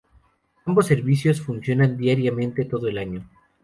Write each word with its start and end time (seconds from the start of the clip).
Ambos 0.65 0.87
servicios 0.87 1.41
funcionan 1.41 1.95
diariamente 1.95 2.65
todo 2.65 2.87
el 2.87 2.97
año. 2.97 3.29